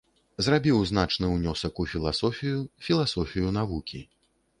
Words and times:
Зрабіў 0.45 0.77
значны 0.91 1.29
ўнёсак 1.33 1.81
у 1.83 1.85
філасофію, 1.91 2.63
філасофію 2.87 3.53
навукі. 3.59 4.01